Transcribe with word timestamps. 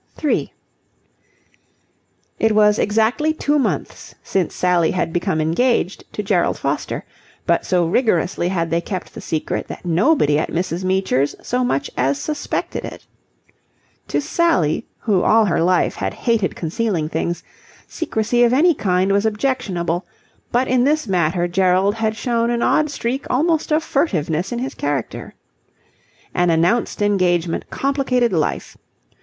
3 0.15 0.51
It 2.39 2.53
was 2.55 2.79
exactly 2.79 3.33
two 3.33 3.59
months 3.59 4.15
since 4.23 4.55
Sally 4.55 4.89
had 4.89 5.13
become 5.13 5.39
engaged 5.39 6.11
to 6.13 6.23
Gerald 6.23 6.57
Foster; 6.57 7.05
but 7.45 7.67
so 7.67 7.85
rigorously 7.85 8.47
had 8.47 8.71
they 8.71 8.81
kept 8.81 9.13
the 9.13 9.21
secret 9.21 9.67
that 9.67 9.85
nobody 9.85 10.39
at 10.39 10.49
Mrs. 10.49 10.83
Meecher's 10.83 11.35
so 11.43 11.63
much 11.63 11.87
as 11.95 12.17
suspected 12.17 12.83
it. 12.83 13.05
To 14.07 14.19
Sally, 14.19 14.87
who 14.97 15.21
all 15.21 15.45
her 15.45 15.61
life 15.61 15.93
had 15.93 16.15
hated 16.15 16.55
concealing 16.55 17.07
things, 17.07 17.43
secrecy 17.87 18.43
of 18.43 18.53
any 18.53 18.73
kind 18.73 19.11
was 19.11 19.27
objectionable: 19.27 20.07
but 20.51 20.67
in 20.67 20.83
this 20.83 21.07
matter 21.07 21.47
Gerald 21.47 21.93
had 21.93 22.15
shown 22.17 22.49
an 22.49 22.63
odd 22.63 22.89
streak 22.89 23.27
almost 23.29 23.71
of 23.71 23.83
furtiveness 23.83 24.51
in 24.51 24.57
his 24.57 24.73
character. 24.73 25.35
An 26.33 26.49
announced 26.49 27.03
engagement 27.03 27.69
complicated 27.69 28.33
life. 28.33 28.75